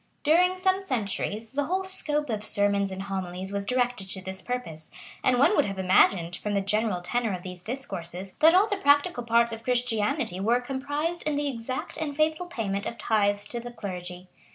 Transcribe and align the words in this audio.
During 0.23 0.57
some 0.57 0.81
centuries, 0.81 1.51
the 1.51 1.65
whole 1.65 1.83
scope 1.83 2.31
of 2.31 2.43
sermons 2.43 2.91
and 2.91 3.03
homilies 3.03 3.51
was 3.53 3.67
directed 3.67 4.09
to 4.09 4.21
this 4.23 4.41
purpose; 4.41 4.89
and 5.23 5.37
one 5.37 5.55
would 5.55 5.65
have 5.65 5.77
imagined, 5.77 6.35
from 6.37 6.55
the 6.55 6.61
general 6.61 7.01
tenor 7.01 7.33
of 7.35 7.43
these 7.43 7.63
discourses, 7.63 8.33
that 8.39 8.55
all 8.55 8.65
the 8.67 8.77
practical 8.77 9.21
parts 9.23 9.51
of 9.51 9.63
Christianity 9.63 10.39
were 10.39 10.59
comprised 10.59 11.21
in 11.27 11.35
the 11.35 11.47
exact 11.49 11.97
and 11.97 12.17
faithful 12.17 12.47
payment 12.47 12.87
of 12.87 12.97
tithes 12.97 13.45
to 13.49 13.59
the 13.59 13.69
clergy. 13.71 14.27